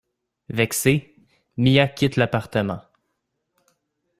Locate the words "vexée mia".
0.49-1.87